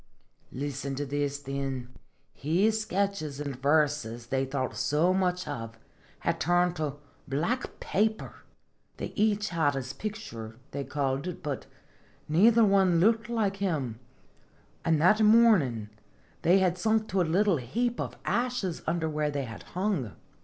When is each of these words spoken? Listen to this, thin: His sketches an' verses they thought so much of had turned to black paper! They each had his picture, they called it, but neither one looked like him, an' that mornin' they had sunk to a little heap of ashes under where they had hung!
Listen 0.51 0.95
to 0.95 1.05
this, 1.05 1.37
thin: 1.37 1.89
His 2.33 2.81
sketches 2.81 3.39
an' 3.39 3.53
verses 3.53 4.25
they 4.25 4.45
thought 4.45 4.75
so 4.75 5.13
much 5.13 5.47
of 5.47 5.77
had 6.21 6.39
turned 6.39 6.77
to 6.77 6.95
black 7.27 7.79
paper! 7.79 8.37
They 8.97 9.13
each 9.15 9.49
had 9.49 9.75
his 9.75 9.93
picture, 9.93 10.55
they 10.71 10.85
called 10.85 11.27
it, 11.27 11.43
but 11.43 11.67
neither 12.27 12.65
one 12.65 12.99
looked 12.99 13.29
like 13.29 13.57
him, 13.57 13.99
an' 14.83 14.97
that 14.97 15.21
mornin' 15.21 15.91
they 16.41 16.57
had 16.57 16.79
sunk 16.79 17.07
to 17.09 17.21
a 17.21 17.21
little 17.21 17.57
heap 17.57 17.99
of 18.01 18.17
ashes 18.25 18.81
under 18.87 19.07
where 19.07 19.29
they 19.29 19.43
had 19.43 19.61
hung! 19.61 20.13